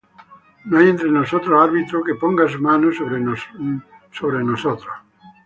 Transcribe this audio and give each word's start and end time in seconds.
No 0.65 0.79
hay 0.79 0.89
entre 0.89 1.11
nosotros 1.11 1.61
árbitro 1.63 2.03
Que 2.03 2.15
ponga 2.15 2.49
su 2.49 2.59
mano 2.59 2.91
sobre 2.91 3.19
nosotros 4.43 4.87
ambos. 4.89 5.07